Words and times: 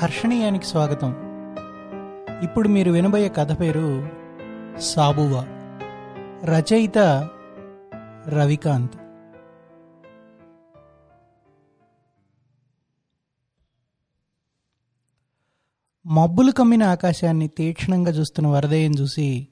హర్షణీయానికి 0.00 0.66
స్వాగతం. 0.66 1.14
ఇప్పుడు 2.42 2.68
మీరు 2.68 2.90
వినబోయే 2.90 3.28
కథ 3.28 3.60
పేరు 3.60 4.08
సాబువా. 4.78 5.44
రచయిత 6.44 6.98
రవికాంత్. 8.28 8.96
మబ్బులు 16.06 16.52
కమ్మిన 16.52 16.82
ఆకాశాన్ని 16.82 17.48
తీక్షణంగా 17.48 18.10
చూస్తున్న 18.10 18.48
వరదయ్యను 18.48 18.94
చూసి 18.94 19.48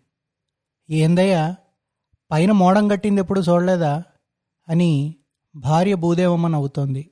ఏందయ్యా 0.91 1.57
పైన 2.31 2.53
మోడం 2.53 2.89
కట్టింది 2.89 3.21
ఎప్పుడు 3.21 3.41
చూడలేదా? 3.41 4.03
అని 4.69 5.17
భార్య 5.57 5.95
భూదేవమ్మ 5.95 6.49
నవ్వుతోంది. 6.49 7.11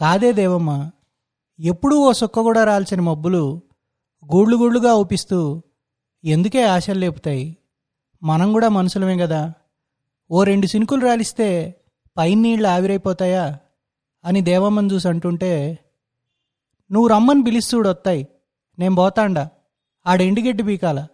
కాదే 0.00 0.32
దేవమ్మ 0.32 0.90
ఎప్పుడూ 1.60 1.96
ఓ 1.96 2.12
సుక్క 2.12 2.40
కూడా 2.40 2.64
రాల్చిన 2.64 3.00
మబ్బులు 3.00 3.62
గూళ్ళు 4.34 4.56
గూళ్ళుగా 4.56 4.94
ఊపిస్తూ 4.94 5.62
ఎందుకే 6.24 6.62
ఆశలు 6.62 6.98
లేపుతాయి? 6.98 7.56
మనం 8.22 8.52
కూడా 8.52 8.68
మనుషులమే 8.68 9.16
కదా 9.16 9.52
ఓ 10.30 10.44
రెండు 10.44 10.66
సినుకులు 10.66 11.06
రాలిస్తే 11.06 11.74
పైన 12.16 12.38
నీళ్ళు 12.38 12.68
ఆవిరైపోతాయా? 12.68 13.58
అని 14.24 14.40
దేవమ్మని 14.40 14.92
చూసి 14.92 15.08
అంటుంటే 15.08 15.78
నువ్వు 16.92 17.08
రమ్మని 17.08 17.44
పిలిస్తూడు 17.44 17.88
వస్తాయి 17.88 18.28
నేను 18.78 18.94
పోతాండా. 18.94 19.48
ఆడెండిగడ్డి 20.06 20.62
పీకాల. 20.62 21.06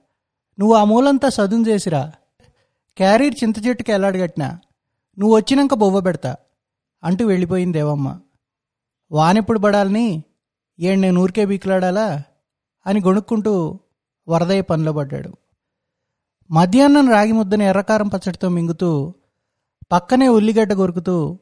నువ్వు 0.58 0.76
ఆ 0.76 0.84
మూలంతా 0.84 1.28
సదును 1.28 1.68
చేసిరా. 1.68 2.12
క్యారీర్ 2.96 3.34
చింత 3.44 3.66
చెట్టుకి 3.66 3.92
ఎల్లాడగట్టినా 3.92 4.60
నువ్వు 5.19 5.36
వచ్చినాక 5.36 5.74
బొవ్వ 5.74 6.00
పెడతా. 6.00 6.36
అంటూ 7.04 7.26
వెళ్ళిపోయింది 7.26 7.78
దేవమ్మ. 7.78 8.20
వానెప్పుడు 9.12 9.58
పడాలని 9.58 10.24
ఏడు 10.80 11.00
నేను 11.00 11.20
ఊరికే 11.20 11.44
బీకులాడాలా? 11.44 12.22
అని 12.86 13.00
గొణుక్కుంటూ 13.00 13.80
వరదయ్య 14.28 14.61
పనిలో 14.61 14.92
పడ్డాడు. 14.92 15.36
మధ్యాహ్నం 16.50 17.11
రాగి 17.11 17.33
ముద్దని 17.33 17.64
ఎర్రకారం 17.64 18.08
పచ్చడితో 18.08 18.48
మింగుతూ 18.48 19.14
పక్కనే 19.92 20.28
ఉల్లిగడ్డ 20.28 20.72
కొరుకుతూ 20.72 21.39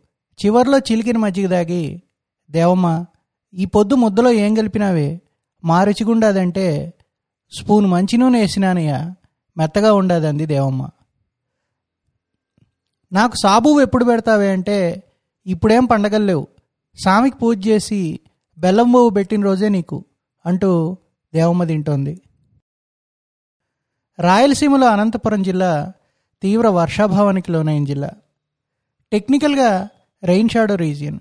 చివర్లో 0.46 0.78
చిలికిన 0.78 1.16
మజ్జిగ 1.16 1.46
దాగి 1.46 2.02
దేవమ్మ 2.50 3.04
ఈ 3.54 3.64
పొద్దు 3.64 3.94
ముద్దలో 3.94 4.30
ఏం 4.30 4.54
కలిపినావే? 4.54 5.20
మా 5.64 5.84
రుచిగుండాదంటే 5.84 6.94
స్పూన్ 7.58 7.86
మంచి 7.86 8.16
నూనె 8.16 8.40
వేసినానయ్యా. 8.40 9.14
మెత్తగా 9.56 9.92
ఉండదంది 9.92 10.46
దేవమ్మ. 10.46 10.88
నాకు 13.12 13.36
సాబు 13.36 13.80
ఎప్పుడు 13.80 14.04
పెడతావే 14.04 14.50
అంటే 14.50 15.02
ఇప్పుడేం 15.46 15.84
పండగలు 15.84 16.24
లేవు. 16.24 16.46
స్వామికి 17.02 17.36
పూజ 17.38 17.68
చేసి 17.68 18.20
బెల్లం 18.58 18.92
పువ్వు 18.92 19.10
పెట్టిన 19.10 19.44
రోజే 19.44 19.68
నీకు 19.68 20.04
అంటూ 20.46 20.96
దేవమ్మ 21.34 21.64
తింటోంది. 21.64 22.20
రాయలసీమలో 24.18 24.86
అనంతపురం 24.86 25.42
జిల్లా 25.42 25.92
తీవ్ర 26.42 26.68
వర్షాభావానికి 26.68 27.52
లోనైన 27.52 27.84
జిల్లా. 27.84 28.10
టెక్నికల్గా 29.12 29.88
రెయిన్ 30.24 30.48
షాడో 30.48 30.74
రీజియన్. 30.74 31.18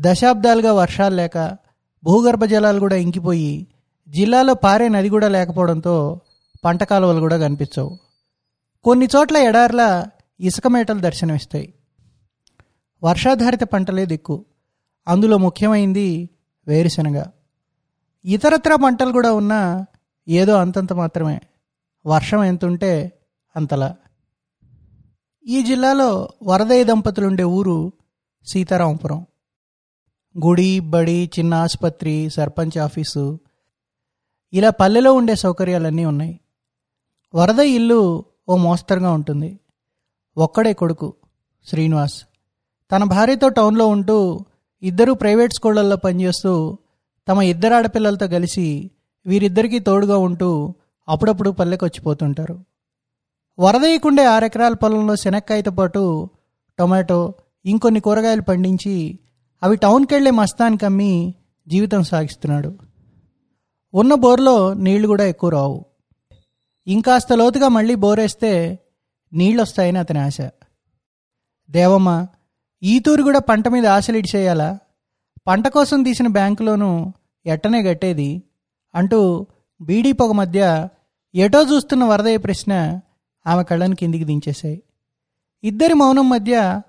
దశాబ్దాలుగా 0.00 0.72
వర్షాలు 0.72 1.14
లేక 1.14 1.56
భూగర్భ 2.04 2.44
జలాలు 2.44 2.80
కూడా 2.80 2.96
ఇంకిపోయి 2.96 3.66
జిల్లాలో 4.08 4.54
పారే 4.54 4.88
నది 4.88 5.08
కూడా 5.08 5.28
లేకపోవడంతో 5.28 6.20
పంట 6.64 6.82
కాలువలు 6.82 7.20
కూడా 7.20 7.38
కనిపించవు. 7.38 7.98
కొన్ని 8.84 9.08
చోట్ల 9.16 9.36
ఎడార్ల 9.36 10.06
ఇసుక 10.40 10.66
మేటలు 10.66 11.00
దర్శనమిస్తాయి. 11.00 11.74
వర్షాధారిత 13.04 13.62
పంటలే 13.62 14.06
దిక్కు. 14.06 14.44
అందులో 15.08 15.38
ముఖ్యమైంది 15.38 16.30
వేరుశనగ. 16.68 17.22
ఇతరత్ర 18.24 18.74
పంటలు 18.74 19.12
కూడా 19.12 19.32
ఉన్నా 19.32 19.86
ఏదో 20.28 20.56
అంతంత 20.56 20.92
మాత్రమే. 20.92 21.40
వర్షం 22.06 22.44
ఎంతుంటే 22.44 23.12
అంతలా. 23.56 23.96
ఈ 25.46 25.62
జిల్లాలో 25.62 26.28
వరదయ్య 26.42 26.84
దంపతులుండే 26.84 27.44
ఊరు 27.44 27.92
సీతారాంపురం. 28.46 29.26
గుడి 30.44 30.80
బడి 30.80 31.30
చిన్న 31.38 31.54
ఆసుపత్రి 31.54 32.30
సర్పంచ్ 32.30 32.78
ఆఫీసు 32.78 33.40
ఇలా 34.52 34.70
పల్లెలో 34.70 35.12
ఉండే 35.12 35.34
సౌకర్యాలన్నీ 35.34 36.04
ఉన్నాయి. 36.04 36.40
వరద 37.34 37.58
ఇల్లు 37.58 38.24
ఓ 38.48 38.56
మోస్తరుగా 38.56 39.10
ఉంటుంది. 39.10 39.60
ఒక్కడే 40.38 40.72
కొడుకు 40.72 41.14
శ్రీనివాస్. 41.66 42.24
తన 42.92 43.04
భార్యతో 43.04 43.48
టౌన్లో 43.48 43.86
ఉంటూ 43.86 44.44
ఇద్దరు 44.82 45.12
ప్రైవేట్ 45.12 45.52
స్కూళ్ళల్లో 45.52 45.96
పనిచేస్తూ 45.96 46.78
తమ 47.28 47.42
ఇద్దరు 47.42 47.74
ఆడపిల్లలతో 47.74 48.28
కలిసి 48.28 48.90
వీరిద్దరికీ 49.26 49.78
తోడుగా 49.78 50.16
ఉంటూ 50.16 50.74
అప్పుడప్పుడు 51.08 51.50
పల్లెకొచ్చిపోతుంటారు 51.50 52.64
వరదయ్యకుండే 53.58 54.24
ఆరెకరాల 54.24 54.74
పొలంలో 54.74 55.16
శనక్కాయతో 55.16 55.70
పాటు 55.70 56.30
టొమాటో 56.78 57.34
ఇంకొన్ని 57.66 58.00
కూరగాయలు 58.00 58.42
పండించి 58.42 59.18
అవి 59.62 59.76
టౌన్కి 59.76 60.30
మస్తానికి 60.30 60.84
అమ్మి 60.84 61.34
జీవితం 61.68 62.02
సాగిస్తున్నాడు. 62.02 62.78
ఉన్న 63.94 64.14
బోర్లో 64.14 64.74
నీళ్ళు 64.74 65.08
కూడా 65.08 65.24
ఎక్కువ 65.24 65.50
రావు. 65.50 65.84
ఇంకాస్త 66.86 67.32
లోతుగా 67.32 67.68
మళ్ళీ 67.68 67.94
బోరేస్తే 67.94 68.78
నీళ్ళు 69.32 69.62
వస్తాయని 69.62 69.98
అతని 69.98 70.18
ఆశ. 70.18 70.36
దేవమ్మ 71.70 72.26
ఈ 72.82 72.98
తూరు 72.98 73.22
కూడా 73.22 73.38
పంట 73.38 73.68
మీద 73.68 73.86
ఆశలు 73.86 74.16
ఇడిచేయాలా? 74.16 74.78
పంట 75.46 75.68
కోసం 75.68 76.02
తీసిన 76.02 76.26
బ్యాంకులోనూ 76.26 77.12
ఎట్టనే 77.46 77.82
గట్టేది 77.82 78.42
అంటూ 78.94 79.46
బీడీ 79.80 80.12
పొగ 80.12 80.32
మధ్య 80.32 80.88
ఎటో 81.34 81.62
చూస్తున్న 81.62 82.04
వరదయ్య 82.04 82.36
ప్రశ్న 82.36 83.00
ఆమె 83.46 83.62
కళ్ళని 83.64 83.96
కిందికి 83.96 84.24
దించేశాయి. 84.24 84.82
ఇద్దరి 85.64 85.94
మౌనం 85.94 86.28
మధ్య 86.28 86.80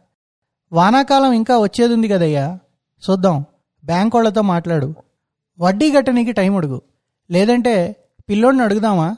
వానాకాలం 0.72 1.31
ఇంకా 1.31 1.57
వచ్చేది 1.57 1.94
ఉంది 1.94 2.07
కదయ్యా? 2.07 2.59
చూద్దాం 3.09 3.45
బ్యాంక్ 3.85 4.16
వాళ్ళతో 4.16 4.41
మాట్లాడు. 4.41 4.94
వడ్డీ 5.59 5.91
గట్టనీకి 5.91 6.31
టైం 6.31 6.56
అడుగు. 6.56 6.81
లేదంటే 7.31 7.95
పిల్లోడిని 8.29 8.63
అడుగుదామా? 8.63 9.16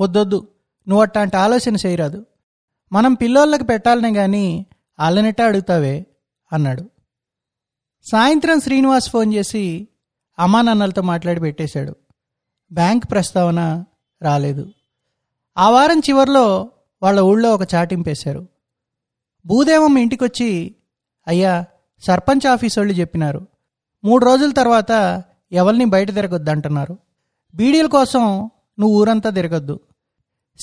వద్దొద్దు 0.00 0.48
నువ్వు 0.88 1.02
అట్లాంటి 1.02 1.36
ఆలోచన 1.36 1.76
చేయరాదు. 1.86 2.26
మనం 2.92 3.14
పిల్లోళ్ళకి 3.14 3.64
పెట్టాలనే 3.64 4.12
కానీ 4.12 4.66
వాళ్ళనెట్టా 5.00 5.44
అడుగుతావే? 5.44 6.06
అన్నాడు. 6.52 6.90
సాయంత్రం 8.10 8.60
శ్రీనివాస్ 8.60 9.10
ఫోన్ 9.10 9.34
చేసి 9.34 9.88
అమ్మా 10.38 10.62
నాన్నలతో 10.62 11.02
మాట్లాడి 11.02 11.40
పెట్టేశాడు. 11.40 11.96
బ్యాంక్ 12.72 13.10
ప్రస్తావన 13.10 13.84
రాలేదు. 14.22 14.72
ఆ 15.58 15.70
వారం 15.70 15.98
చివరిలో 15.98 16.70
వాళ్ళ 17.02 17.20
ఊళ్ళో 17.20 17.54
ఒక 17.54 17.74
చాటింపేశారు 17.74 18.48
భూదేవం 19.46 19.98
ఇంటికొచ్చి 19.98 20.74
అయ్యా 21.26 21.64
సర్పంచ్ 22.00 22.46
ఆఫీస్ 22.46 22.78
వాళ్ళు 22.78 22.94
చెప్పినారు. 22.94 23.46
మూడు 24.04 24.24
రోజుల 24.24 24.52
తర్వాత 24.52 25.24
ఎవరిని 25.52 25.84
బయట 25.84 26.14
తిరగొద్దంటున్నారు. 26.14 26.98
బీడీల 27.54 27.86
కోసం 27.86 28.50
నువ్వు 28.78 29.00
ఊరంతా 29.00 29.30
తిరగొద్దు. 29.30 29.80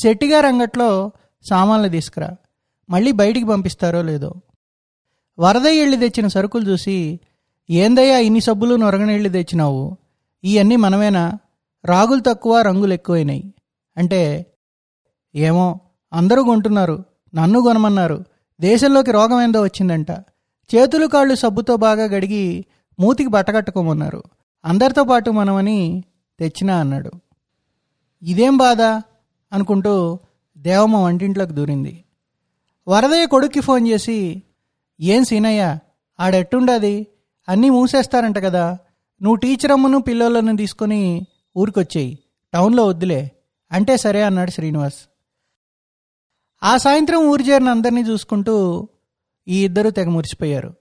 శెట్టిగారి 0.02 0.48
అంగట్లో 0.48 1.12
సామాన్లు 1.50 1.90
తీసుకురా. 1.90 2.36
మళ్ళీ 2.90 3.12
బయటికి 3.12 3.46
పంపిస్తారో 3.46 4.02
లేదో. 4.02 4.34
వరదయ్య 5.40 5.80
వెళ్ళి 5.80 5.98
తెచ్చిన 5.98 6.28
సరుకులు 6.28 6.70
చూసి 6.70 7.20
ఏందయ్యా 7.70 8.18
ఇన్ని 8.18 8.42
సబ్బులు 8.42 8.76
నొరగనెళ్ళి 8.76 9.30
తెచ్చినావు? 9.30 9.98
ఇవన్నీ 10.44 10.76
మనమేనా? 10.76 11.40
రాగులు 11.86 12.20
తక్కువ 12.20 12.62
రంగులు 12.62 12.94
ఎక్కువైనాయి. 12.94 13.54
అంటే 13.98 14.46
ఏమో 15.36 15.80
అందరూ 16.14 16.44
కొంటున్నారు 16.44 17.06
నన్ను 17.36 17.62
కొనమన్నారు 17.62 18.26
దేశంలోకి 18.62 19.12
రోగం 19.12 19.42
ఏందో 19.42 19.64
వచ్చిందంట. 19.64 20.12
చేతులు 20.76 21.08
కాళ్ళు 21.08 21.36
సబ్బుతో 21.36 21.76
బాగా 21.76 22.04
గడిగి 22.04 22.66
మూతికి 23.00 23.30
బట్టకట్టుకోమన్నారు 23.30 24.24
అందరితో 24.66 25.04
పాటు 25.04 25.32
మనమని 25.32 26.04
తెచ్చినా 26.40 26.80
అన్నాడు. 26.80 27.12
ఇదేం 28.24 28.58
బాధ? 28.58 28.82
అనుకుంటూ 29.54 30.20
దేవమ్మ 30.58 30.96
వంటింట్లోకి 30.96 31.54
దూరింది. 31.54 32.04
వరదయ్య 32.88 33.26
కొడుక్కి 33.26 33.60
ఫోన్ 33.60 33.88
చేసి 33.88 34.44
ఏం 35.02 35.24
సీనయ్య 35.24 35.78
ఆడెట్టుండది? 36.20 37.08
అన్నీ 37.50 37.70
మూసేస్తారంట 37.70 38.38
కదా. 38.38 38.78
నువ్వు 39.22 39.36
టీచర్ 39.36 39.72
అమ్మను 39.72 40.02
పిల్లలను 40.02 40.58
తీసుకొని 40.58 41.26
ఊరికొచ్చేయి. 41.58 42.20
టౌన్లో 42.54 42.86
వద్దులే. 42.86 43.32
అంటే 43.72 43.98
సరే 43.98 44.24
అన్నాడు 44.24 44.52
శ్రీనివాస్. 44.52 45.10
ఆ 46.64 46.78
సాయంత్రం 46.78 47.18
ఊరు 47.18 47.42
చేరిన 47.42 47.70
అందరినీ 47.70 48.02
చూసుకుంటూ 48.02 48.88
ఈ 49.48 49.66
ఇద్దరు 49.66 49.90
తెగ 49.90 50.10
మురిసిపోయారు. 50.10 50.74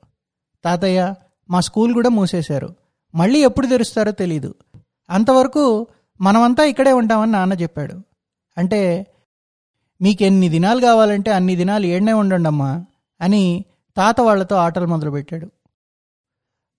తాతయ్య 0.65 1.15
మా 1.51 1.61
స్కూల్ 1.61 1.95
కూడా 1.95 2.09
మూసేశారు. 2.09 2.75
మళ్ళీ 3.15 3.41
ఎప్పుడు 3.41 3.67
తెరుస్తారో 3.67 4.11
తెలీదు. 4.11 4.55
అంతవరకు 5.11 5.87
మనమంతా 6.21 6.65
ఇక్కడే 6.65 6.93
ఉంటామని 6.93 7.33
నాన్న 7.33 7.53
చెప్పాడు. 7.53 7.95
అంటే 8.59 9.07
మీకు 10.03 10.23
ఎన్ని 10.23 10.49
దినాలు 10.49 10.81
కావాలంటే 10.81 11.31
అన్ని 11.31 11.57
దినాలు 11.57 11.87
ఏడనే 11.87 12.13
ఉండండమ్మా 12.13 12.85
అని 13.21 13.65
తాత 13.97 14.21
వాళ్ళతో 14.21 14.57
ఆటలు 14.57 14.87
మొదలుపెట్టాడు. 14.87 15.51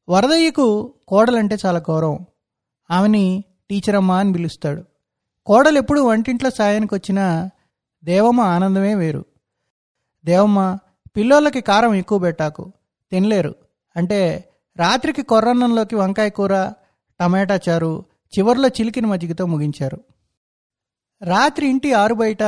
వరదయ్యకు 0.10 0.94
కోడలంటే 1.08 1.58
చాలా 1.66 1.80
గౌరవం. 1.80 2.26
ఆమెని 2.92 3.44
టీచర్ 3.70 3.96
అని 3.96 4.34
పిలుస్తాడు. 4.34 4.84
కోడలు 5.46 5.78
ఎప్పుడు 5.78 6.02
వంటింట్లో 6.02 6.50
సాయానికి 6.50 6.96
వచ్చినా 6.96 7.50
దేవమ్మ 8.04 8.42
ఆనందమే 8.42 8.96
వేరు. 8.96 9.26
దేవమ్మ 10.26 10.78
పిల్లోళ్ళకి 11.18 11.62
కారం 11.62 11.94
ఎక్కువ 11.94 12.20
పెట్టాకు 12.20 12.72
తినలేరు. 13.12 13.56
అంటే 13.96 14.50
రాత్రికి 14.78 15.22
కొర్రన్నంలోకి 15.22 15.96
వంకాయ 15.96 16.30
కూర 16.30 16.74
టమాటా 17.20 17.60
చారు 17.70 18.06
చివర్లో 18.40 18.68
చిలికిన 18.68 19.06
మజ్జిగతో 19.06 19.46
ముగించారు. 19.46 20.04
రాత్రి 21.24 21.68
ఇంటి 21.68 21.94
ఆరు 21.94 22.14
బయట 22.14 22.44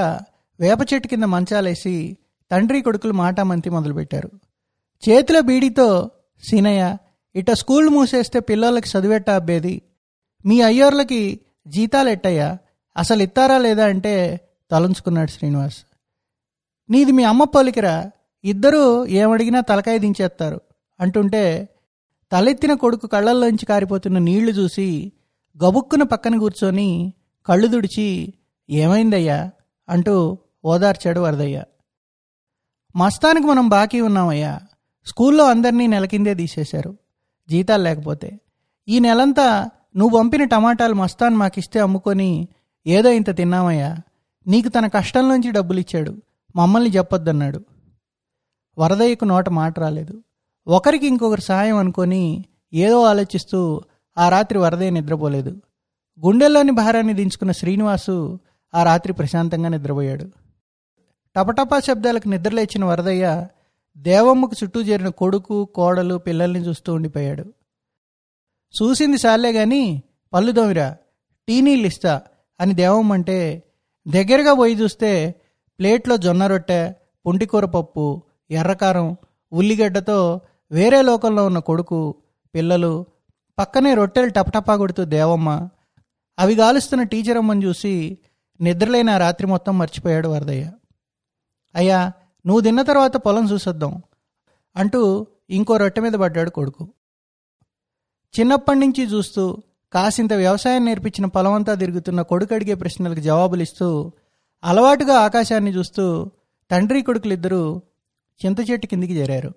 వేప 0.60 0.78
చెట్టు 0.94 1.08
కింద 1.08 1.24
మంచాలేసి 1.24 2.18
తండ్రి 2.52 2.82
కొడుకులు 2.82 3.14
మాటామంతి 3.14 3.70
మొదలుపెట్టారు. 3.70 4.32
చేతిలో 5.10 5.42
బీడీతో 5.42 6.12
సీనయ్య 6.44 6.98
ఇట 7.36 7.52
స్కూల్ 7.52 7.90
మూసేస్తే 7.90 8.40
పిల్లలకి 8.40 8.90
చదివేట 8.90 9.30
అబ్బేది? 9.30 9.82
మీ 10.46 10.62
అయ్యోర్లకి 10.62 11.40
జీతాలు 11.68 12.10
ఎట్టయ్యా? 12.10 12.58
అసలు 12.98 13.24
ఇస్తారా 13.24 13.58
లేదా? 13.58 13.86
అంటే 13.86 14.42
తలంచుకున్నాడు 14.72 15.32
శ్రీనివాస్. 15.32 15.78
నీది 16.90 17.12
మీ 17.12 17.24
అమ్మ 17.24 17.44
పోలికరా? 17.44 18.12
ఇద్దరూ 18.44 19.06
ఏమడిగినా 19.06 19.60
తలకాయ 19.60 19.98
దించేస్తారు. 19.98 20.62
అంటుంటే 21.00 21.70
తలెత్తిన 22.32 22.74
కొడుకు 22.74 23.08
కళ్ళల్లోంచి 23.08 23.66
కారిపోతున్న 23.66 24.18
నీళ్ళు 24.18 24.52
చూసి 24.52 25.12
గబుక్కున 25.64 26.04
పక్కన 26.04 26.40
కూర్చొని 26.40 27.14
కళ్ళు 27.48 27.68
తుడిచి 27.68 28.34
ఏమైందయ్యా? 28.70 29.52
అంటూ 29.90 30.38
ఓదార్చాడు 30.66 31.20
వరదయ్య. 31.20 31.64
మస్తానికి 32.96 33.48
మనం 33.48 33.70
బాకీ 33.70 34.02
ఉన్నామయ్యా. 34.02 34.60
స్కూల్లో 35.06 35.50
అందరినీ 35.50 35.88
నెల 35.88 36.06
కిందే 36.06 36.34
తీసేశారు. 36.34 36.98
జీతాలు 37.50 37.84
లేకపోతే. 37.84 38.40
ఈ 38.88 39.00
నెలంతా 39.00 39.70
నువ్వు 39.98 40.20
పంపిన 40.20 40.44
టమాటాలు 40.44 40.94
మస్తాన్ 40.94 41.36
మాకిస్తే 41.36 41.80
అమ్ముకొని 41.80 42.48
ఏదో 42.88 43.10
ఇంత 43.10 43.36
తిన్నామయ్యా. 43.38 43.98
నీకు 44.48 44.70
తన 44.70 44.88
కష్టంలోంచి 44.88 45.52
డబ్బులు 45.52 45.80
ఇచ్చాడు 45.80 46.16
మమ్మల్ని 46.56 46.90
చెప్పొద్దన్నాడు. 46.90 47.66
వరదయ్యకు 48.78 49.26
నోట 49.26 49.50
మాట 49.50 49.80
రాలేదు. 49.80 50.24
ఒకరికి 50.68 51.08
ఇంకొకరు 51.08 51.42
సహాయం 51.42 51.78
అనుకొని 51.78 52.46
ఏదో 52.74 53.04
ఆలోచిస్తూ 53.04 53.82
ఆ 54.18 54.30
రాత్రి 54.30 54.60
వరదయ్య 54.60 54.90
నిద్రపోలేదు. 54.90 55.62
గుండెల్లోని 56.26 56.72
భారాన్ని 56.72 57.14
దించుకున్న 57.14 57.52
శ్రీనివాసు 57.52 58.40
ఆ 58.74 58.84
రాత్రి 58.84 59.14
ప్రశాంతంగా 59.14 59.70
నిద్రపోయాడు. 59.70 60.32
టపటపా 61.36 61.80
శబ్దాలకు 61.80 62.28
నిద్రలేచిన 62.30 62.86
వరదయ్య 62.86 63.26
దేవమ్మకు 63.98 64.56
చుట్టూ 64.64 64.82
చేరిన 64.82 65.08
కొడుకు 65.08 65.66
కోడలు 65.66 66.16
పిల్లల్ని 66.18 66.60
చూస్తూ 66.60 66.94
ఉండిపోయాడు. 66.94 67.46
చూసింది 68.74 69.18
సాలే 69.18 69.52
గాని 69.52 70.04
పళ్ళు 70.34 70.52
దోమిరా 70.52 70.98
టీ 71.48 71.62
నీళ్ళు 71.62 71.88
ఇస్తా 71.88 72.22
అని 72.60 72.74
దేవమ్మ 72.74 73.14
అంటే 73.14 73.64
దగ్గరగా 74.06 74.54
పోయి 74.54 74.76
చూస్తే 74.76 75.12
ప్లేట్లో 75.80 76.18
జొన్న 76.18 76.48
రొట్టె 76.48 76.94
పుంటికూర 77.26 77.66
పప్పు 77.66 78.24
ఎర్రకారం 78.52 79.08
ఉల్లిగడ్డతో 79.52 80.42
వేరే 80.72 81.02
లోకంలో 81.02 81.46
ఉన్న 81.46 81.60
కొడుకు 81.60 82.00
పిల్లలు 82.56 83.06
పక్కనే 83.58 83.94
రొట్టెలు 83.94 84.30
టపటపా 84.30 84.76
కొడుతూ 84.78 85.06
దేవమ్మ 85.06 85.70
అవి 86.40 86.56
గాలుస్తున్న 86.56 87.04
టీచర్ 87.04 87.38
అమ్మని 87.38 87.66
చూసి 87.66 87.94
నిద్రలేని 88.62 89.12
ఆ 89.12 89.18
రాత్రి 89.18 89.48
మొత్తం 89.48 89.78
మర్చిపోయాడు 89.78 90.28
వరదయ్య. 90.28 90.66
అయ్యా 91.76 92.12
నువ్వు 92.46 92.62
తిన్న 92.62 92.82
తర్వాత 92.82 93.18
పొలం 93.18 93.52
చూసొద్దాం 93.52 94.02
అంటూ 94.76 95.28
ఇంకో 95.50 95.78
రొట్టె 95.78 96.02
మీద 96.02 96.14
పడ్డాడు 96.14 96.50
కొడుకు. 96.50 96.84
చిన్నప్పటి 98.34 98.80
నుంచి 98.80 99.04
చూస్తూ 99.04 99.44
కాసింత 99.94 100.34
వ్యవసాయం 100.34 100.86
నేర్పించిన 100.86 101.26
పొలమంతా 101.26 101.74
తిరుగుతున్న 101.74 102.22
కొడుకు 102.22 102.54
అడిగే 102.54 102.74
ప్రశ్నలకు 102.74 103.20
జవాబులు 103.20 103.62
ఇస్తూ 103.62 104.12
అలవాటుగా 104.64 105.16
ఆకాశాన్ని 105.20 105.72
చూస్తూ 105.72 106.32
తండ్రి 106.72 107.02
కొడుకులిద్దరూ 107.02 107.82
చింత 108.42 108.72
చెట్టు 108.72 108.88
కిందికి 108.88 109.14
చేరారు. 109.18 109.52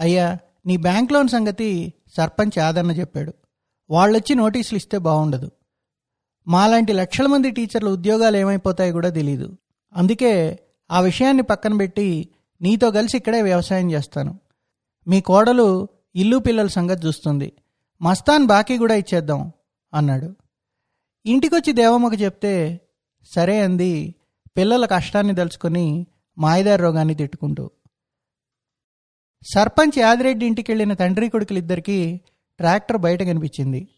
అయ్యా 0.00 0.38
నీ 0.66 0.76
బ్యాంక్ 0.76 1.12
లోన్ 1.12 1.28
సంగతి 1.28 1.92
సర్పంచ్ 2.16 2.58
ఆదరణ 2.58 2.90
చెప్పాడు. 2.90 3.32
వాళ్ళొచ్చి 3.90 4.34
నోటీసులు 4.34 4.76
ఇస్తే 4.76 4.98
బాగుండదు 4.98 5.50
మాలాంటి 6.48 6.92
లక్షల 6.92 7.26
మంది 7.26 7.50
టీచర్ల 7.50 7.88
ఉద్యోగాలు 7.88 8.36
ఏమైపోతాయో 8.36 8.92
కూడా 8.92 9.08
తెలియదు 9.08 9.48
అందుకే 9.96 10.58
ఆ 10.90 11.00
విషయాన్ని 11.00 11.42
పక్కన 11.42 11.76
పెట్టి 11.76 12.28
నీతో 12.62 12.90
కలిసి 12.90 13.16
ఇక్కడే 13.16 13.42
వ్యవసాయం 13.42 13.92
చేస్తాను. 13.92 14.40
మీ 15.08 15.20
కోడలు 15.20 15.88
ఇల్లు 16.16 16.36
పిల్లల 16.36 16.66
సంగతి 16.66 17.06
చూస్తుంది. 17.06 17.52
మస్తాన్ 18.02 18.46
బాకీ 18.46 18.78
కూడా 18.78 18.94
ఇచ్చేద్దాం 18.94 19.52
అన్నాడు. 19.94 20.34
ఇంటికొచ్చి 21.26 21.72
దేవమ్మకు 21.72 22.14
చెప్తే 22.14 22.80
సరే 23.24 23.60
అంది 23.60 24.14
పిల్లల 24.56 24.86
కష్టాన్ని 24.86 25.34
తలుచుకొని 25.34 26.06
మాయదారి 26.38 26.82
రోగాన్ని 26.82 27.14
తిట్టుకుంటూ. 27.14 27.70
సర్పంచ్ 29.46 29.98
యాదిరెడ్డి 29.98 30.46
ఇంటికి 30.46 30.72
వెళ్ళిన 30.72 30.94
తండ్రి 30.94 31.28
కొడుకులిద్దరికీ 31.28 32.20
ట్రాక్టర్ 32.58 32.96
బయట 32.96 33.22
కనిపించింది. 33.22 33.88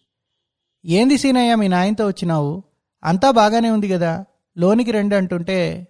ఏంది 0.84 1.18
సీనయ్య 1.18 1.54
మీ 1.54 1.68
నాయనతో 1.68 2.06
వచ్చినావు? 2.06 2.62
అంతా 3.04 3.30
బాగానే 3.30 3.70
ఉంది 3.70 3.88
కదా? 3.88 4.24
లోనికి 4.58 4.90
రండి 4.90 5.14
అంటుంటే 5.14 5.87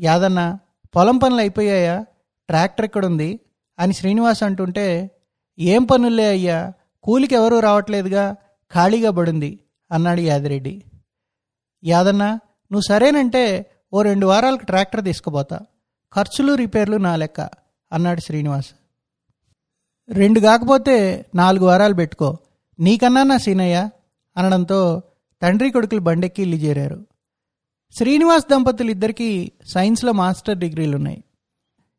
యాదన్న 0.00 0.58
పొలం 0.96 1.18
పనులు 1.18 1.40
అయిపోయాయా? 1.40 2.06
ట్రాక్టర్ 2.48 2.84
ఎక్కడుంది 2.84 3.40
అని 3.78 3.92
శ్రీనివాస్ 3.92 4.42
అంటుంటే 4.42 5.10
ఏం 5.58 5.84
పనులే 5.84 6.28
అయ్యా? 6.28 6.72
కూలికి 7.02 7.34
ఎవరూ 7.34 7.60
రావట్లేదుగా 7.60 8.36
ఖాళీగా 8.74 9.10
పడింది 9.10 9.60
అన్నాడు 9.92 10.20
యాదిరెడ్డి. 10.20 10.84
యాదన్న 11.84 12.24
నువ్వు 12.72 12.80
సరేనంటే 12.80 13.70
ఓ 13.92 14.02
రెండు 14.02 14.26
వారాలకు 14.26 14.64
ట్రాక్టర్ 14.64 15.04
తీసుకుపోతా. 15.04 15.60
ఖర్చులు 16.14 16.54
రిపేర్లు 16.54 16.96
నా 16.96 17.16
లెక్క 17.16 17.40
అన్నాడు 17.92 18.20
శ్రీనివాస్. 18.20 18.66
రెండు 20.10 20.40
కాకపోతే 20.40 21.26
నాలుగు 21.34 21.64
వారాలు 21.64 21.94
పెట్టుకో. 21.94 22.38
నీకన్నా 22.80 23.22
నా 23.22 23.36
సీనయ్య? 23.36 23.90
అనడంతో 24.36 25.02
తండ్రి 25.42 25.70
కొడుకులు 25.70 26.00
బండెక్కి 26.00 26.42
ఇల్లు 26.42 26.56
చేరారు. 26.56 27.06
శ్రీనివాస్ 27.92 28.44
దంపతులు 28.50 28.90
ఇద్దరికీ 28.90 29.52
సైన్స్లో 29.66 30.12
మాస్టర్ 30.12 30.58
డిగ్రీలు 30.58 30.96
ఉన్నాయి 30.96 31.24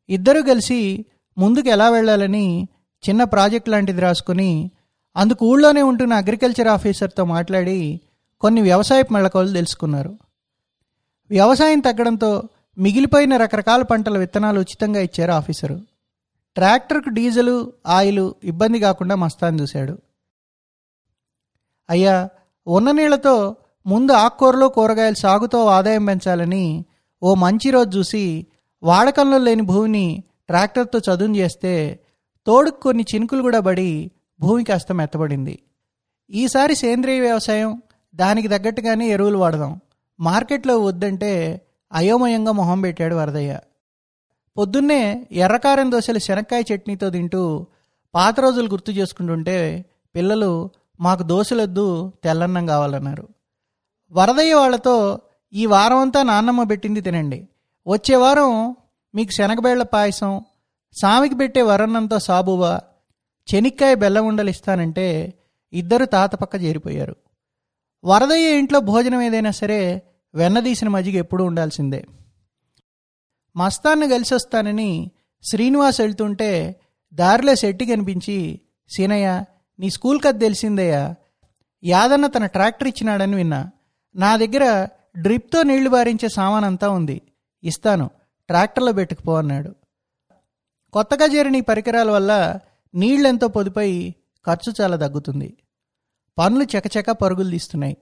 ఇద్దరూ 0.08 0.42
కలిసి 0.42 1.06
ముందుకు 1.38 1.68
ఎలా 1.68 1.90
వెళ్ళాలని 1.90 2.68
చిన్న 3.08 3.24
ప్రాజెక్ట్ 3.24 3.68
లాంటిది 3.68 4.00
రాసుకుని 4.00 4.70
అందుకు 5.16 5.46
ఊళ్ళోనే 5.46 5.82
ఉంటున్న 5.82 6.12
అగ్రికల్చర్ 6.12 6.68
ఆఫీసర్తో 6.68 7.24
మాట్లాడి 7.24 8.00
కొన్ని 8.40 8.60
వ్యవసాయ 8.60 9.02
మెళకువలు 9.12 9.52
తెలుసుకున్నారు. 9.52 10.18
వ్యవసాయం 11.30 11.80
తగ్గడంతో 11.80 12.48
మిగిలిపోయిన 12.78 13.36
రకరకాల 13.36 13.82
పంటల 13.82 14.18
విత్తనాలు 14.18 14.60
ఉచితంగా 14.60 15.00
ఇచ్చారు 15.00 15.32
ఆఫీసరు. 15.32 15.80
ట్రాక్టర్కు 16.54 17.08
డీజిలు 17.08 17.72
ఆయిల్ 17.86 18.32
ఇబ్బంది 18.44 18.80
కాకుండా 18.80 19.14
మస్తాన్ 19.14 19.60
చూశాడు. 19.60 19.98
అయ్యా 21.90 22.28
ఉన్న 22.66 22.90
నీళ్ళతో 22.90 23.56
ముందు 23.86 24.12
ఆకుకూరలు 24.12 24.66
కూరగాయల 24.66 25.12
సాగుతో 25.12 25.66
ఆదాయం 25.66 26.04
పెంచాలని 26.04 26.84
ఓ 27.22 27.34
మంచి 27.34 27.70
రోజు 27.70 27.98
చూసి 27.98 28.46
వాడకంలో 28.82 29.38
లేని 29.38 29.62
భూమిని 29.62 30.22
ట్రాక్టర్తో 30.46 30.98
చదును 30.98 31.36
చేస్తే 31.36 32.00
తోడుకు 32.46 32.80
కొన్ని 32.80 33.04
చినుకులు 33.14 33.42
కూడా 33.42 33.60
పడి 33.60 34.10
భూమి 34.40 34.64
కాస్త 34.64 34.92
మెత్తబడింది 34.92 35.58
ఈసారి 36.30 36.74
సేంద్రియ 36.74 37.20
వ్యవసాయం 37.20 37.82
దానికి 38.14 38.48
తగ్గట్టుగానే 38.48 39.08
ఎరువులు 39.08 39.38
వాడదాం. 39.38 39.80
మార్కెట్లో 40.20 40.78
వద్దంటే 40.78 41.62
అయోమయంగా 41.92 42.52
మొహం 42.52 42.80
పెట్టాడు 42.80 43.14
వరదయ్య. 43.14 43.58
పొద్దున్నే 44.56 45.26
ఎర్రకారం 45.32 45.92
దోశలు 45.92 46.18
శనక్కాయ 46.18 46.62
చట్నీతో 46.74 47.10
తింటూ 47.10 47.66
పాత 48.14 48.40
రోజులు 48.40 48.68
గుర్తు 48.68 48.90
చేసుకుంటుంటే 48.92 49.84
పిల్లలు 50.14 50.70
మాకు 51.00 51.22
దోశలొద్దు 51.22 52.12
తెల్లన్నం 52.24 52.66
కావాలన్నారు. 52.66 53.28
వరదయ్య 54.12 54.54
వాళ్ళతో 54.54 55.20
ఈ 55.52 55.66
వారం 55.66 55.96
అంతా 55.96 56.22
నాన్నమ్మ 56.22 56.62
పెట్టింది 56.62 57.00
తినండి. 57.00 57.48
వచ్చే 57.86 58.16
వారం 58.16 58.76
మీకు 59.14 59.30
శనగబేళ్ళ 59.30 59.82
పాయసం 59.82 60.44
సామికి 61.02 61.34
పెట్టే 61.34 61.62
వరన్నంతో 61.62 62.18
సాబువా 62.18 62.80
చెనిక్కాయ 63.54 63.94
బెల్లం 63.94 64.26
ఉండలు 64.26 64.50
ఇస్తానంటే 64.50 65.34
ఇద్దరు 65.72 66.04
తాత 66.04 66.34
పక్క 66.34 66.56
చేరిపోయారు. 66.56 67.16
వరదయ్య 68.04 68.58
ఇంట్లో 68.58 68.80
భోజనం 68.80 69.20
ఏదైనా 69.20 69.50
సరే 69.50 70.02
వెన్నదీసిన 70.34 70.88
మజ్జిగ 70.88 71.16
ఎప్పుడూ 71.16 71.44
ఉండాల్సిందే. 71.44 72.04
మస్తాన్ని 73.56 74.08
కలిసి 74.08 74.34
వస్తానని 74.34 75.10
శ్రీనివాస్ 75.50 76.00
వెళ్తుంటే 76.00 76.80
దారిలో 77.14 77.54
శెట్టి 77.54 77.86
కనిపించి 77.86 78.60
సీనయ్య 78.96 79.44
నీ 79.80 79.90
స్కూల్ 79.90 80.20
కథ 80.20 80.40
తెలిసిందయ్యా. 80.40 81.14
యాదన్న 81.84 82.26
తన 82.26 82.46
ట్రాక్టర్ 82.46 82.88
ఇచ్చినాడని 82.88 83.36
విన్నా. 83.36 83.70
నా 84.14 84.36
దగ్గర 84.36 84.88
డ్రిప్తో 85.16 85.62
నీళ్ళు 85.62 85.90
బారించే 85.90 86.28
సామాన్ 86.28 86.64
అంతా 86.64 86.88
ఉంది. 86.88 87.22
ఇస్తాను. 87.64 88.10
ట్రాక్టర్లో 88.48 88.92
పెట్టుకుపో 88.92 89.34
అన్నాడు. 89.34 89.74
కొత్తగా 90.92 91.26
చేరిన 91.34 91.56
ఈ 91.56 91.60
పరికరాల 91.60 92.10
వల్ల 92.10 92.58
నీళ్ళెంతో 92.94 93.48
పొదుపై 93.48 94.14
ఖర్చు 94.46 94.72
చాలా 94.80 94.96
తగ్గుతుంది. 94.96 95.56
పనులు 96.38 96.64
చకచక 96.64 97.10
పరుగులు 97.10 97.50
తీస్తున్నాయి. 97.50 97.96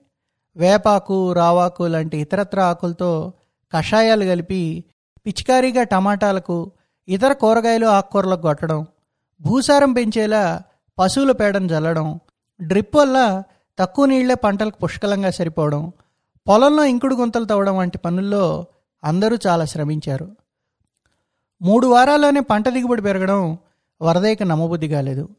వేపాకు 0.55 1.33
రావాకు 1.33 1.83
లాంటి 1.83 2.17
ఇతరత్ర 2.17 2.59
ఆకులతో 2.61 3.33
కషాయాలు 3.73 4.25
కలిపి 4.25 4.83
పిచికారీగా 5.25 5.83
టమాటాలకు 5.83 6.71
ఇతర 7.07 7.33
కూరగాయలు 7.33 7.87
ఆకుకూరలకు 7.87 8.41
కొట్టడం 8.41 8.85
భూసారం 9.41 9.93
పెంచేలా 9.93 10.61
పశువుల 10.99 11.31
పేడను 11.31 11.67
జల్లడం 11.67 12.19
డ్రిప్ 12.61 12.95
వల్ల 12.95 13.43
తక్కువ 13.79 14.05
నీళ్ళే 14.05 14.35
పంటలకు 14.35 14.77
పుష్కలంగా 14.83 15.31
సరిపోవడం 15.31 15.91
పొలంలో 16.47 16.83
ఇంకుడు 16.83 17.15
గుంతలు 17.15 17.45
తవ్వడం 17.45 17.77
వంటి 17.77 17.97
పనుల్లో 17.97 18.65
అందరూ 19.03 19.37
చాలా 19.47 19.65
శ్రమించారు. 19.65 20.35
మూడు 21.61 21.87
వారాల్లోనే 21.87 22.39
పంట 22.39 22.69
దిగుబడి 22.69 23.01
పెరగడం 23.01 23.57
వరదయ్యకి 24.01 24.45
నమ్మబుద్ధి 24.45 24.87
కాలేదు. 24.87 25.29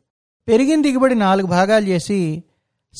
పెరిగిన 0.48 0.82
దిగుబడి 0.82 1.14
నాలుగు 1.14 1.46
భాగాలు 1.46 1.86
చేసి 1.86 2.44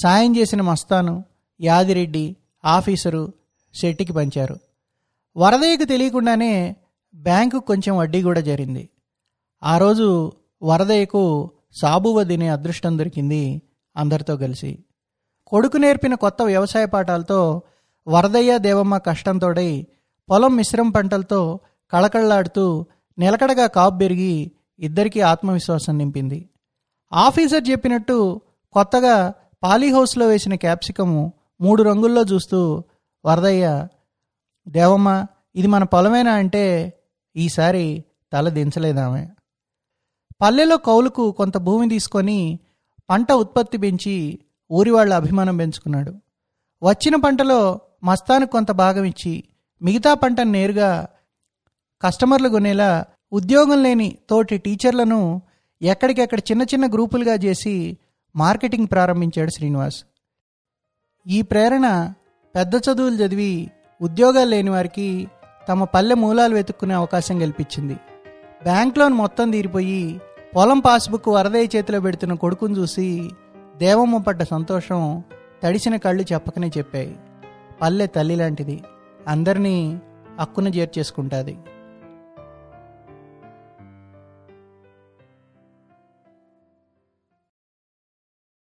సాయం 0.02 0.36
చేసిన 0.36 0.60
మస్తాను 0.60 1.24
యాదిరెడ్డి 1.60 2.36
ఆఫీసరు 2.64 3.32
శెట్టికి 3.74 4.12
పంచారు. 4.12 4.58
వరదయ్యకు 5.36 5.84
తెలియకుండానే 5.84 6.76
బ్యాంకు 7.14 7.58
కొంచెం 7.58 7.96
వడ్డీ 7.96 8.22
కూడా 8.22 8.40
జరిగింది. 8.40 8.88
ఆ 9.62 9.78
రోజు 9.78 10.32
వరదయ్యకు 10.62 11.50
సాబువ 11.82 12.24
తినే 12.24 12.48
అదృష్టం 12.48 12.98
దొరికింది 12.98 13.62
అందరితో 13.96 14.36
కలిసి. 14.36 14.78
కొడుకు 15.46 15.76
నేర్పిన 15.76 16.14
కొత్త 16.14 16.42
వ్యవసాయ 16.42 16.86
పాఠాలతో 16.86 17.62
వరదయ్య 18.06 18.58
దేవమ్మ 18.58 18.98
కష్టంతోడై 18.98 19.86
పొలం 20.30 20.56
మిశ్రమ 20.56 20.90
పంటలతో 20.90 21.60
కళకళలాడుతూ 21.92 22.86
నిలకడగా 23.18 23.66
కాపు 23.66 23.98
పెరిగి 23.98 24.52
ఇద్దరికీ 24.78 25.20
ఆత్మవిశ్వాసం 25.20 25.98
నింపింది. 25.98 26.48
ఆఫీసర్ 27.12 27.70
చెప్పినట్టు 27.70 28.40
కొత్తగా 28.72 29.34
పాలీహౌస్లో 29.62 30.26
వేసిన 30.26 30.54
క్యాప్సికము 30.54 31.32
మూడు 31.60 31.82
రంగుల్లో 31.82 32.22
చూస్తూ 32.22 32.84
వరదయ్య 33.24 33.88
దేవమ్మ 34.68 35.26
ఇది 35.56 35.66
మన 35.66 35.84
పొలమేనా? 35.84 36.32
అంటే 36.32 36.92
ఈసారి 37.36 38.04
తల 38.32 38.48
దించలేదామె. 38.48 39.28
పల్లెలో 40.40 40.76
కౌలుకు 40.76 41.32
కొంత 41.32 41.56
భూమి 41.56 41.88
తీసుకొని 41.88 42.58
పంట 43.10 43.32
ఉత్పత్తి 43.32 43.78
పెంచి 43.78 44.38
ఊరి 44.72 44.90
వాళ్ళ 44.90 45.14
అభిమానం 45.14 45.56
పెంచుకున్నాడు. 45.56 46.14
వచ్చిన 46.82 47.16
పంటలో 47.16 47.80
మస్తానికి 48.02 48.50
కొంత 48.50 48.70
భాగం 48.70 49.04
ఇచ్చి 49.04 49.44
మిగతా 49.82 50.14
పంటను 50.14 50.50
నేరుగా 50.50 51.08
కస్టమర్లు 52.02 52.48
కొనేలా 52.48 53.04
ఉద్యోగం 53.32 53.82
లేని 53.82 54.18
తోటి 54.30 54.58
టీచర్లను 54.58 55.42
ఎక్కడికెక్కడ 55.82 56.38
చిన్న 56.38 56.62
చిన్న 56.62 56.86
గ్రూపులుగా 56.86 57.34
చేసి 57.34 57.98
మార్కెటింగ్ 58.36 58.86
ప్రారంభించాడు 58.92 59.50
శ్రీనివాస్. 59.50 60.04
ఈ 61.26 61.42
ప్రేరణ 61.42 62.12
పెద్ద 62.54 62.74
చదువులు 62.76 63.16
చదివి 63.16 63.70
ఉద్యోగాలు 64.00 64.50
లేని 64.50 64.70
వారికి 64.70 65.28
తమ 65.68 65.84
పల్లె 65.84 66.14
మూలాలు 66.14 66.54
వెతుక్కునే 66.54 66.94
అవకాశం 66.94 67.38
కల్పించింది. 67.38 67.94
బ్యాంక్ 68.62 68.98
లోన్ 68.98 69.14
మొత్తం 69.14 69.50
తీరిపోయి 69.50 70.20
పొలం 70.56 70.78
పాస్బుక్ 70.78 71.28
వరదయ్య 71.28 71.68
చేతిలో 71.76 72.00
పెడుతున్న 72.00 72.34
కొడుకును 72.34 72.78
చూసి 72.78 73.30
దేవమ్మ 73.76 74.16
పడ్డ 74.16 74.42
సంతోషం 74.42 75.24
తడిసిన 75.62 75.96
కళ్ళు 75.96 76.22
చెప్పకనే 76.32 76.70
చెప్పాయి. 76.78 77.18
పల్లె 77.82 78.06
తల్లి 78.06 78.36
లాంటిది. 78.36 78.82
అందరినీ 79.28 80.00
అక్కున 80.40 80.68
చేర్చేసుకుంటుంది 80.68 81.54